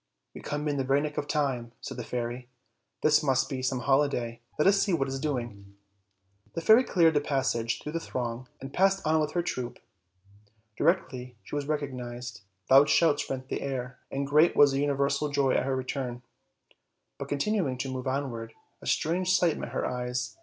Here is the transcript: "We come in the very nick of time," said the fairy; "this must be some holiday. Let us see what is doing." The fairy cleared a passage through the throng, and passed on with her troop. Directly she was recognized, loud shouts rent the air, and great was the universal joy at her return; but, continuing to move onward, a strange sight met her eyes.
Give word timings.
"We 0.33 0.41
come 0.41 0.67
in 0.67 0.77
the 0.77 0.83
very 0.83 0.99
nick 0.99 1.19
of 1.19 1.27
time," 1.27 1.73
said 1.79 1.95
the 1.95 2.03
fairy; 2.03 2.47
"this 3.03 3.21
must 3.21 3.47
be 3.49 3.61
some 3.61 3.81
holiday. 3.81 4.39
Let 4.57 4.67
us 4.67 4.81
see 4.81 4.93
what 4.95 5.07
is 5.07 5.19
doing." 5.19 5.75
The 6.55 6.61
fairy 6.61 6.83
cleared 6.83 7.15
a 7.17 7.21
passage 7.21 7.79
through 7.79 7.91
the 7.91 7.99
throng, 7.99 8.47
and 8.59 8.73
passed 8.73 9.05
on 9.05 9.19
with 9.21 9.33
her 9.33 9.43
troop. 9.43 9.77
Directly 10.75 11.35
she 11.43 11.53
was 11.53 11.67
recognized, 11.67 12.41
loud 12.67 12.89
shouts 12.89 13.29
rent 13.29 13.49
the 13.49 13.61
air, 13.61 13.99
and 14.09 14.25
great 14.25 14.55
was 14.55 14.71
the 14.71 14.81
universal 14.81 15.29
joy 15.29 15.51
at 15.51 15.65
her 15.65 15.75
return; 15.75 16.23
but, 17.19 17.29
continuing 17.29 17.77
to 17.77 17.91
move 17.91 18.07
onward, 18.07 18.53
a 18.81 18.87
strange 18.87 19.29
sight 19.31 19.55
met 19.55 19.69
her 19.69 19.85
eyes. 19.85 20.35